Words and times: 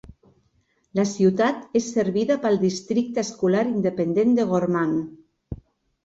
La 0.99 1.03
ciutat 1.09 1.75
és 1.79 1.89
servida 1.97 2.37
pel 2.45 2.57
districte 2.63 3.21
escolar 3.27 3.61
independent 3.73 4.33
de 4.39 4.47
Gorman. 4.53 4.97